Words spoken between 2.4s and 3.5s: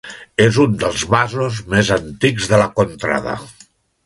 de la contrada.